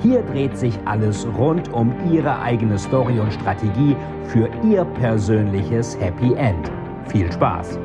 [0.00, 3.96] Hier dreht sich alles rund um Ihre eigene Story und Strategie
[4.28, 6.70] für Ihr persönliches Happy End.
[7.08, 7.80] Viel Spaß!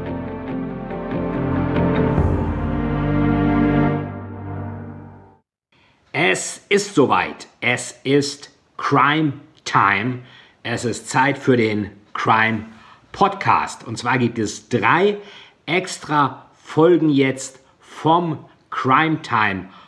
[6.12, 7.48] Es ist soweit.
[7.62, 9.34] Es ist Crime
[9.66, 10.20] Time.
[10.62, 12.66] Es ist Zeit für den Crime
[13.12, 13.88] Podcast.
[13.88, 15.18] Und zwar gibt es drei
[15.66, 18.38] extra Folgen jetzt vom
[18.70, 19.83] Crime Time Podcast.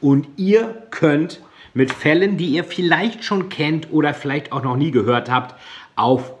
[0.00, 1.40] Und ihr könnt
[1.74, 5.54] mit Fällen, die ihr vielleicht schon kennt oder vielleicht auch noch nie gehört habt,
[5.94, 6.32] auf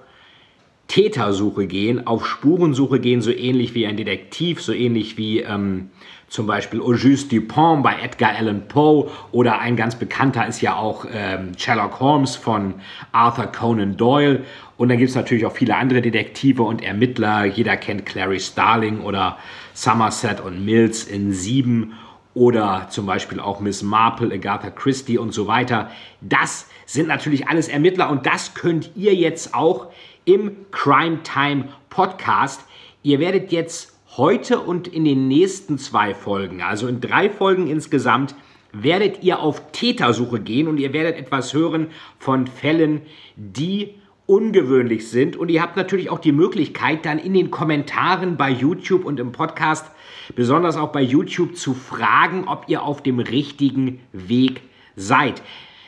[0.88, 5.90] Tätersuche gehen, auf Spurensuche gehen, so ähnlich wie ein Detektiv, so ähnlich wie ähm,
[6.28, 11.04] zum Beispiel Auguste Dupont bei Edgar Allan Poe oder ein ganz bekannter ist ja auch
[11.12, 12.74] ähm, Sherlock Holmes von
[13.12, 14.42] Arthur Conan Doyle.
[14.76, 17.44] Und dann gibt es natürlich auch viele andere Detektive und Ermittler.
[17.44, 19.38] Jeder kennt Clary Starling oder
[19.74, 21.94] Somerset und Mills in Sieben
[22.36, 25.90] oder zum Beispiel auch Miss Marple, Agatha Christie und so weiter.
[26.20, 29.86] Das sind natürlich alles Ermittler und das könnt ihr jetzt auch
[30.26, 32.60] im Crime Time Podcast.
[33.02, 38.34] Ihr werdet jetzt heute und in den nächsten zwei Folgen, also in drei Folgen insgesamt,
[38.70, 41.86] werdet ihr auf Tätersuche gehen und ihr werdet etwas hören
[42.18, 43.00] von Fällen,
[43.36, 43.94] die
[44.26, 45.36] ungewöhnlich sind.
[45.36, 49.32] Und ihr habt natürlich auch die Möglichkeit, dann in den Kommentaren bei YouTube und im
[49.32, 49.90] Podcast,
[50.34, 54.62] besonders auch bei YouTube, zu fragen, ob ihr auf dem richtigen Weg
[54.96, 55.42] seid.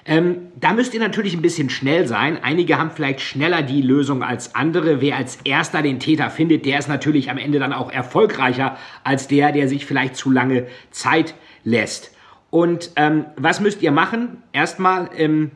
[0.04, 2.38] Ähm, da müsst ihr natürlich ein bisschen schnell sein.
[2.42, 5.02] Einige haben vielleicht schneller die Lösung als andere.
[5.02, 9.28] Wer als erster den Täter findet, der ist natürlich am Ende dann auch erfolgreicher als
[9.28, 12.16] der, der sich vielleicht zu lange Zeit lässt.
[12.48, 14.42] Und ähm, was müsst ihr machen?
[14.52, 15.50] Erstmal ähm,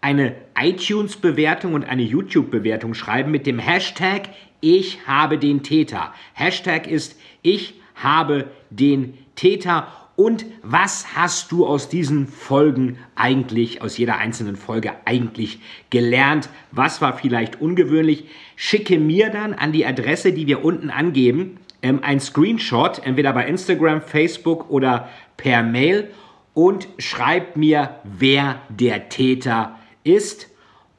[0.00, 6.12] eine iTunes-Bewertung und eine YouTube-Bewertung schreiben mit dem Hashtag Ich habe den Täter.
[6.34, 13.98] Hashtag ist Ich habe den Täter und was hast du aus diesen Folgen eigentlich, aus
[13.98, 15.60] jeder einzelnen Folge eigentlich
[15.90, 16.48] gelernt?
[16.72, 18.24] Was war vielleicht ungewöhnlich?
[18.56, 23.46] Schicke mir dann an die Adresse, die wir unten angeben, ähm, ein Screenshot, entweder bei
[23.46, 26.10] Instagram, Facebook oder per Mail
[26.52, 29.87] und schreib mir, wer der Täter ist.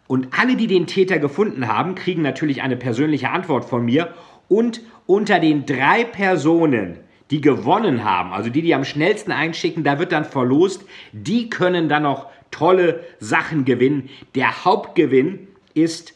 [0.08, 4.14] Und alle, die den Täter gefunden haben, kriegen natürlich eine persönliche Antwort von mir.
[4.47, 6.97] Und unter den drei Personen,
[7.30, 11.90] die gewonnen haben, also die, die am schnellsten einschicken, da wird dann verlost, die können
[11.90, 14.09] dann noch tolle Sachen gewinnen.
[14.34, 16.14] Der Hauptgewinn ist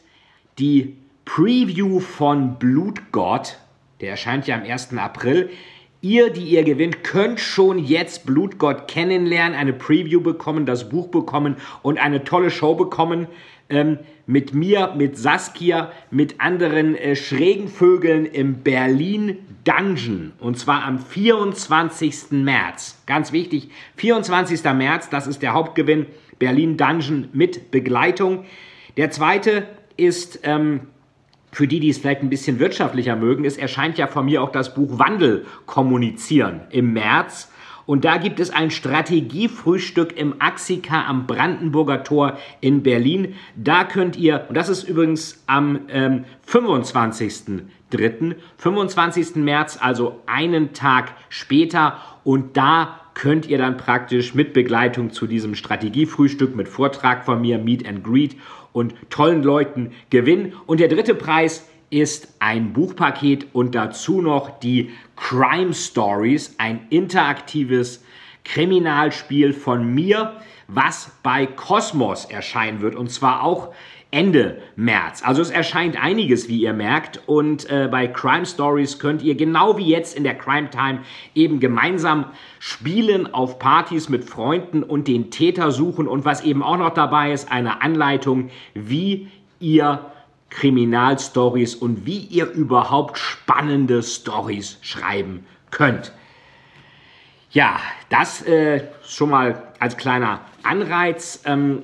[0.58, 3.58] die Preview von Blutgott,
[4.00, 4.96] der erscheint ja am 1.
[4.96, 5.50] April.
[6.04, 11.56] Ihr, die ihr gewinnt, könnt schon jetzt Blutgott kennenlernen, eine Preview bekommen, das Buch bekommen
[11.80, 13.26] und eine tolle Show bekommen
[13.70, 20.34] ähm, mit mir, mit Saskia, mit anderen äh, schrägen Vögeln im Berlin Dungeon.
[20.40, 22.32] Und zwar am 24.
[22.32, 23.02] März.
[23.06, 24.62] Ganz wichtig, 24.
[24.74, 26.04] März, das ist der Hauptgewinn.
[26.38, 28.44] Berlin Dungeon mit Begleitung.
[28.98, 29.66] Der zweite
[29.96, 30.80] ist ähm,
[31.54, 34.50] für die, die es vielleicht ein bisschen wirtschaftlicher mögen, es erscheint ja von mir auch
[34.50, 37.48] das Buch Wandel kommunizieren im März.
[37.86, 43.34] Und da gibt es ein Strategiefrühstück im Axika am Brandenburger Tor in Berlin.
[43.54, 49.36] Da könnt ihr, und das ist übrigens am ähm, 25.03., 25.
[49.36, 51.98] März, also einen Tag später.
[52.24, 57.58] Und da könnt ihr dann praktisch mit Begleitung zu diesem Strategiefrühstück mit Vortrag von mir,
[57.58, 58.36] Meet and Greet
[58.74, 60.52] und tollen Leuten gewinnen.
[60.66, 68.04] Und der dritte Preis ist ein Buchpaket und dazu noch die Crime Stories, ein interaktives
[68.42, 70.34] Kriminalspiel von mir,
[70.68, 73.72] was bei Cosmos erscheinen wird und zwar auch
[74.14, 75.22] Ende März.
[75.24, 77.20] Also es erscheint einiges, wie ihr merkt.
[77.26, 81.00] Und äh, bei Crime Stories könnt ihr genau wie jetzt in der Crime Time
[81.34, 82.26] eben gemeinsam
[82.60, 86.06] spielen auf Partys mit Freunden und den Täter suchen.
[86.06, 90.12] Und was eben auch noch dabei ist, eine Anleitung, wie ihr
[90.48, 96.12] Kriminalstories und wie ihr überhaupt spannende Stories schreiben könnt.
[97.54, 97.78] Ja,
[98.08, 101.40] das äh, schon mal als kleiner Anreiz.
[101.46, 101.82] Ähm,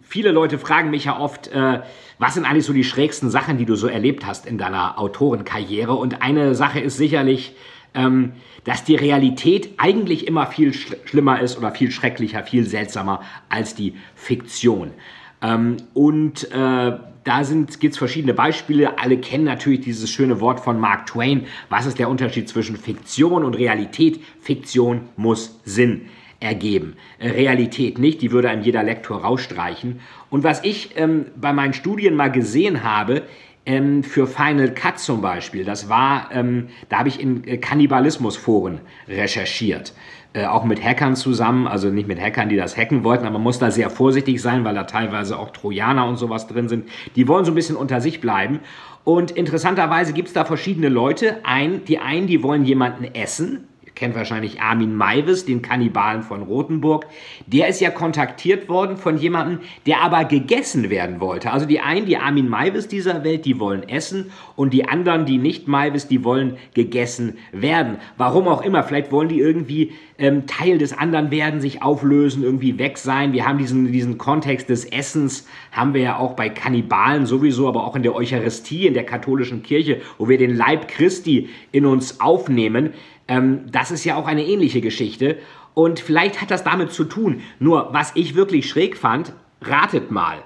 [0.00, 1.80] viele Leute fragen mich ja oft, äh,
[2.18, 5.92] was sind eigentlich so die schrägsten Sachen, die du so erlebt hast in deiner Autorenkarriere?
[5.92, 7.54] Und eine Sache ist sicherlich,
[7.92, 8.32] ähm,
[8.64, 13.20] dass die Realität eigentlich immer viel sch schlimmer ist oder viel schrecklicher, viel seltsamer
[13.50, 14.92] als die Fiktion.
[15.42, 17.42] Ähm, und äh, da
[17.78, 18.98] gibt es verschiedene Beispiele.
[18.98, 21.46] Alle kennen natürlich dieses schöne Wort von Mark Twain.
[21.68, 24.20] Was ist der Unterschied zwischen Fiktion und Realität?
[24.40, 26.02] Fiktion muss Sinn
[26.40, 26.96] ergeben.
[27.18, 30.00] Äh, Realität nicht, die würde einem jeder Lektor rausstreichen.
[30.30, 33.22] Und was ich ähm, bei meinen Studien mal gesehen habe,
[33.64, 38.80] ähm, für Final Cut zum Beispiel, das war, ähm, da habe ich in äh, Kannibalismusforen
[39.08, 39.92] recherchiert
[40.34, 43.42] äh, auch mit Hackern zusammen, also nicht mit Hackern, die das hacken wollten, aber man
[43.42, 46.88] muss da sehr vorsichtig sein, weil da teilweise auch Trojaner und sowas drin sind.
[47.16, 48.60] Die wollen so ein bisschen unter sich bleiben.
[49.04, 51.44] Und interessanterweise gibt es da verschiedene Leute.
[51.44, 57.06] Ein, die einen, die wollen jemanden essen, kennt wahrscheinlich Armin Maivis, den Kannibalen von Rothenburg.
[57.46, 61.52] Der ist ja kontaktiert worden von jemandem, der aber gegessen werden wollte.
[61.52, 65.38] Also die einen, die Armin Maivis dieser Welt, die wollen essen und die anderen, die
[65.38, 67.98] nicht Maivis, die wollen gegessen werden.
[68.16, 72.78] Warum auch immer, vielleicht wollen die irgendwie ähm, Teil des anderen werden, sich auflösen, irgendwie
[72.78, 73.32] weg sein.
[73.32, 77.84] Wir haben diesen, diesen Kontext des Essens, haben wir ja auch bei Kannibalen sowieso, aber
[77.84, 82.20] auch in der Eucharistie, in der katholischen Kirche, wo wir den Leib Christi in uns
[82.20, 82.90] aufnehmen.
[83.28, 85.38] Ähm, das ist ja auch eine ähnliche Geschichte.
[85.74, 87.40] Und vielleicht hat das damit zu tun.
[87.58, 89.32] Nur, was ich wirklich schräg fand,
[89.62, 90.38] ratet mal.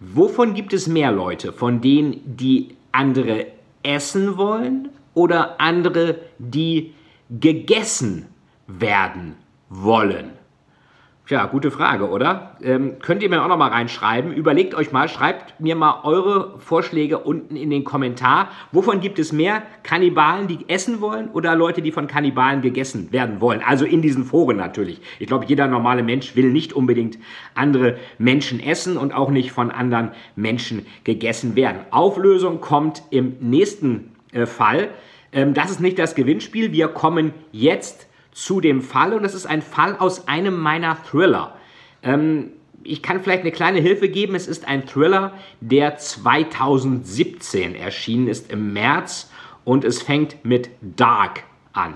[0.00, 1.52] Wovon gibt es mehr Leute?
[1.52, 3.46] Von denen, die andere
[3.82, 6.94] essen wollen oder andere, die
[7.28, 8.26] gegessen
[8.66, 9.36] werden
[9.68, 10.39] wollen?
[11.30, 12.56] Tja, gute Frage, oder?
[12.60, 14.32] Ähm, könnt ihr mir auch noch mal reinschreiben.
[14.32, 18.48] Überlegt euch mal, schreibt mir mal eure Vorschläge unten in den Kommentar.
[18.72, 19.62] Wovon gibt es mehr?
[19.84, 23.62] Kannibalen, die essen wollen oder Leute, die von Kannibalen gegessen werden wollen?
[23.64, 25.00] Also in diesen Foren natürlich.
[25.20, 27.16] Ich glaube, jeder normale Mensch will nicht unbedingt
[27.54, 31.82] andere Menschen essen und auch nicht von anderen Menschen gegessen werden.
[31.92, 34.88] Auflösung kommt im nächsten äh, Fall.
[35.32, 36.72] Ähm, das ist nicht das Gewinnspiel.
[36.72, 41.54] Wir kommen jetzt zu dem Fall und das ist ein Fall aus einem meiner Thriller.
[42.02, 42.50] Ähm,
[42.82, 44.34] ich kann vielleicht eine kleine Hilfe geben.
[44.34, 49.30] Es ist ein Thriller, der 2017 erschienen ist im März
[49.64, 51.94] und es fängt mit Dark an.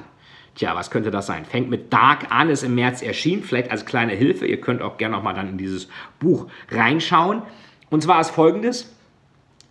[0.54, 1.44] Tja, was könnte das sein?
[1.44, 4.46] Fängt mit Dark an, ist im März erschienen, vielleicht als kleine Hilfe.
[4.46, 5.88] Ihr könnt auch gerne nochmal dann in dieses
[6.20, 7.42] Buch reinschauen.
[7.90, 8.94] Und zwar ist folgendes: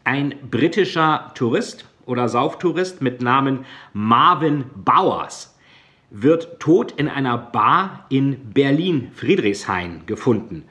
[0.03, 5.52] Ein britischer Tourist oder Sauftourist mit Namen Marvin Bowers
[6.13, 10.63] wird tot in einer Bar in Berlin-Friedrichshain gefunden.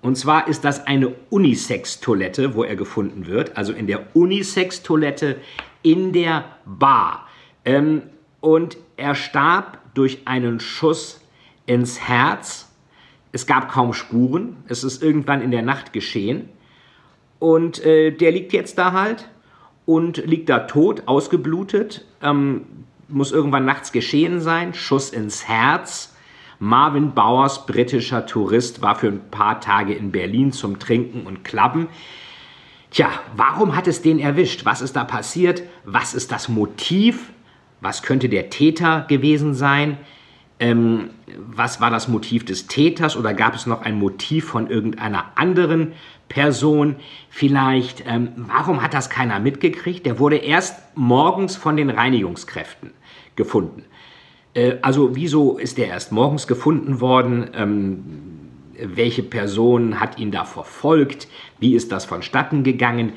[0.00, 3.56] Und zwar ist das eine Unisex-Toilette, wo er gefunden wird.
[3.56, 5.36] Also in der Unisex-Toilette
[5.82, 7.28] in der Bar.
[7.64, 8.02] Ähm,
[8.40, 11.20] und er starb durch einen Schuss
[11.66, 12.72] ins Herz.
[13.32, 14.56] Es gab kaum Spuren.
[14.66, 16.48] Es ist irgendwann in der Nacht geschehen.
[17.38, 19.28] Und äh, der liegt jetzt da halt
[19.84, 22.06] und liegt da tot, ausgeblutet.
[22.22, 22.62] Ähm,
[23.08, 24.74] muss irgendwann nachts geschehen sein.
[24.74, 26.14] Schuss ins Herz.
[26.58, 31.88] Marvin Bowers, britischer Tourist, war für ein paar Tage in Berlin zum Trinken und Klappen.
[32.90, 34.64] Tja, warum hat es den erwischt?
[34.64, 35.62] Was ist da passiert?
[35.84, 37.30] Was ist das Motiv?
[37.80, 39.98] Was könnte der Täter gewesen sein?
[40.58, 45.32] Ähm, was war das Motiv des Täters oder gab es noch ein Motiv von irgendeiner
[45.34, 45.92] anderen
[46.28, 46.96] Person
[47.28, 48.04] vielleicht?
[48.06, 50.06] Ähm, warum hat das keiner mitgekriegt?
[50.06, 52.92] Der wurde erst morgens von den Reinigungskräften
[53.36, 53.84] gefunden.
[54.54, 57.50] Äh, also wieso ist der erst morgens gefunden worden?
[57.54, 58.04] Ähm,
[58.82, 61.28] welche Person hat ihn da verfolgt?
[61.58, 63.12] Wie ist das vonstatten gegangen?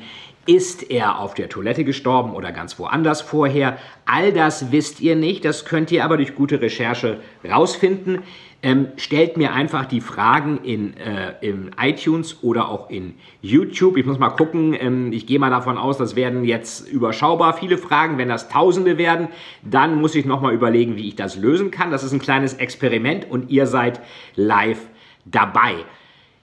[0.50, 3.78] Ist er auf der Toilette gestorben oder ganz woanders vorher?
[4.04, 8.24] All das wisst ihr nicht, das könnt ihr aber durch gute Recherche rausfinden.
[8.60, 13.96] Ähm, stellt mir einfach die Fragen in, äh, in iTunes oder auch in YouTube.
[13.96, 17.78] Ich muss mal gucken, ähm, ich gehe mal davon aus, das werden jetzt überschaubar viele
[17.78, 18.18] Fragen.
[18.18, 19.28] Wenn das Tausende werden,
[19.62, 21.92] dann muss ich nochmal überlegen, wie ich das lösen kann.
[21.92, 24.00] Das ist ein kleines Experiment und ihr seid
[24.34, 24.80] live
[25.24, 25.76] dabei.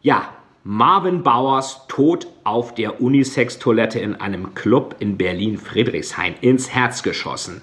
[0.01, 0.36] Ja,
[0.69, 7.61] Marvin Bauers tot auf der Unisex-Toilette in einem Club in Berlin-Friedrichshain ins Herz geschossen.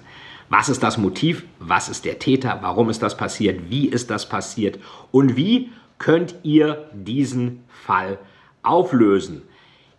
[0.48, 1.44] Was ist das Motiv?
[1.58, 2.60] Was ist der Täter?
[2.62, 3.68] Warum ist das passiert?
[3.68, 4.78] Wie ist das passiert?
[5.10, 8.18] Und wie könnt ihr diesen Fall
[8.62, 9.42] auflösen?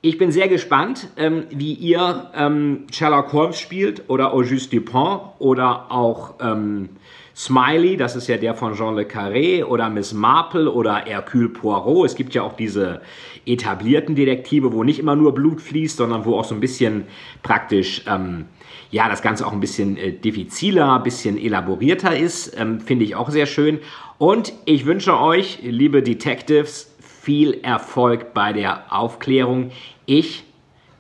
[0.02, 5.92] Ich bin sehr gespannt, ähm, wie ihr ähm, Sherlock Holmes spielt oder Auguste Dupin oder
[5.92, 6.90] auch ähm,
[7.36, 12.06] Smiley, das ist ja der von Jean Le Carré oder Miss Marple oder Hercule Poirot.
[12.06, 13.02] Es gibt ja auch diese
[13.46, 17.06] etablierten Detektive, wo nicht immer nur Blut fließt, sondern wo auch so ein bisschen
[17.44, 18.46] praktisch ähm,
[18.90, 22.58] ja, das Ganze auch ein bisschen äh, diffiziler, ein bisschen elaborierter ist.
[22.58, 23.80] Ähm, Finde ich auch sehr schön.
[24.18, 29.72] Und ich wünsche euch, liebe Detectives, viel Erfolg bei der Aufklärung.
[30.06, 30.46] Ich,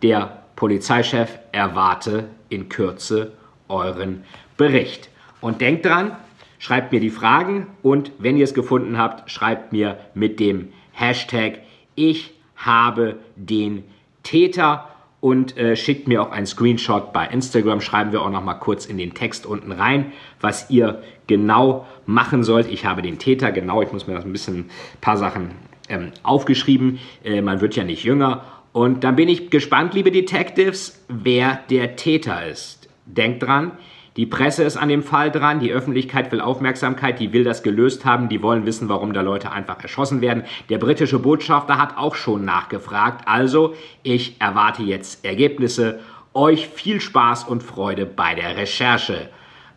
[0.02, 3.32] der Polizeichef, erwarte in Kürze
[3.70, 4.26] euren
[4.58, 5.10] Bericht.
[5.46, 6.16] Und denkt dran,
[6.58, 11.60] schreibt mir die Fragen und wenn ihr es gefunden habt, schreibt mir mit dem Hashtag
[11.94, 13.84] Ich habe den
[14.24, 14.90] Täter
[15.22, 17.80] und äh, schickt mir auch einen Screenshot bei Instagram.
[17.80, 22.44] Schreiben wir auch noch mal kurz in den Text unten rein, was ihr genau machen
[22.44, 22.68] sollt.
[22.68, 25.52] Ich habe den Täter genau, ich muss mir das ein bisschen ein paar Sachen
[25.90, 26.98] ähm, aufgeschrieben.
[27.24, 28.46] Äh, man wird ja nicht jünger.
[28.74, 32.90] Und dann bin ich gespannt, liebe Detectives, wer der Täter ist.
[33.06, 33.74] Denkt dran,
[34.18, 38.06] die Presse ist an dem Fall dran, die Öffentlichkeit will Aufmerksamkeit, die will das gelöst
[38.06, 40.44] haben, die wollen wissen, warum da Leute einfach erschossen werden.
[40.70, 43.28] Der britische Botschafter hat auch schon nachgefragt.
[43.28, 46.00] Also, ich erwarte jetzt Ergebnisse.
[46.34, 49.30] Euch viel Spaß und Freude bei der Recherche.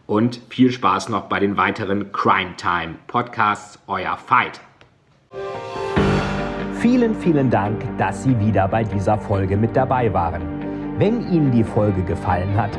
[0.06, 3.80] Und viel Spaß noch bei den weiteren Crime Time Podcasts.
[3.88, 4.60] Euer Fight.
[6.74, 10.42] Vielen, vielen Dank, dass Sie wieder bei dieser Folge mit dabei waren.
[10.96, 12.78] Wenn Ihnen die Folge gefallen hat,